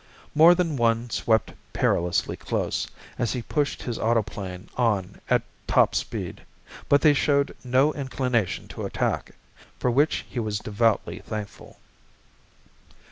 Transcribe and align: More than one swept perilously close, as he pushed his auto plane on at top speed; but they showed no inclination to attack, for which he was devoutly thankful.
More 0.33 0.55
than 0.55 0.77
one 0.77 1.11
swept 1.11 1.53
perilously 1.73 2.35
close, 2.35 2.87
as 3.19 3.33
he 3.33 3.43
pushed 3.43 3.83
his 3.83 3.99
auto 3.99 4.23
plane 4.23 4.67
on 4.75 5.21
at 5.29 5.43
top 5.67 5.93
speed; 5.93 6.41
but 6.89 7.01
they 7.01 7.13
showed 7.13 7.55
no 7.63 7.93
inclination 7.93 8.67
to 8.69 8.87
attack, 8.87 9.35
for 9.77 9.91
which 9.91 10.25
he 10.27 10.39
was 10.39 10.57
devoutly 10.57 11.19
thankful. 11.19 11.77